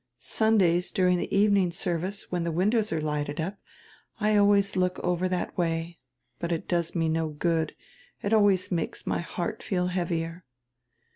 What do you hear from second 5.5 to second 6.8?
way; but it